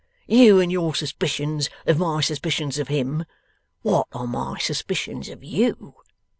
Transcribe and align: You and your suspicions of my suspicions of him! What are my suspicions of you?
You 0.25 0.59
and 0.59 0.71
your 0.71 0.95
suspicions 0.95 1.69
of 1.85 1.99
my 1.99 2.21
suspicions 2.21 2.79
of 2.79 2.87
him! 2.87 3.23
What 3.83 4.07
are 4.13 4.25
my 4.25 4.57
suspicions 4.57 5.29
of 5.29 5.43
you? 5.43 5.93